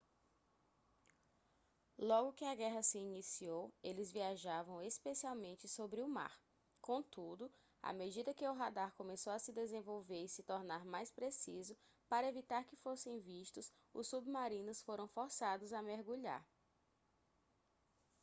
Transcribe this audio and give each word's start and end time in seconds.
logo 1.99 2.33
que 2.33 2.43
a 2.43 2.55
guerra 2.55 2.81
se 2.81 2.97
iniciou 2.97 3.71
eles 3.83 4.11
viajavam 4.11 4.81
especialmente 4.81 5.67
sobre 5.67 6.01
o 6.01 6.07
mar 6.09 6.35
contudo 6.81 7.51
à 7.83 7.93
medida 7.93 8.33
que 8.33 8.47
o 8.47 8.53
radar 8.55 8.95
começou 8.95 9.31
a 9.31 9.37
se 9.37 9.51
desenvolver 9.53 10.23
e 10.23 10.27
se 10.27 10.41
tornar 10.41 10.83
mais 10.83 11.11
preciso 11.11 11.77
para 12.09 12.27
evitar 12.27 12.65
que 12.65 12.75
fossem 12.77 13.19
vistos 13.19 13.71
os 13.93 14.07
submarinos 14.07 14.81
foram 14.81 15.07
forçados 15.07 15.71
a 15.71 15.83
mergulhar 15.83 16.43